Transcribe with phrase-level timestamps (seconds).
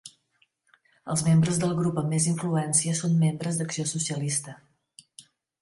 [1.13, 4.57] Els membres del grup amb més influència són membres d'Acció Socialista.